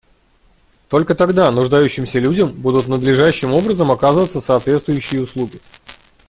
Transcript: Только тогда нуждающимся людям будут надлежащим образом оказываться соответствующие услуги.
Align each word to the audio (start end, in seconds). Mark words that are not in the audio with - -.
Только 0.89 1.13
тогда 1.13 1.51
нуждающимся 1.51 2.17
людям 2.17 2.49
будут 2.51 2.87
надлежащим 2.87 3.53
образом 3.53 3.91
оказываться 3.91 4.41
соответствующие 4.41 5.21
услуги. 5.21 5.61